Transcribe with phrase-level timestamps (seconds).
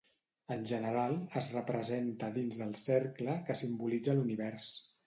[0.53, 4.79] En general es representa dins del cercle, que simbolitza l'univers.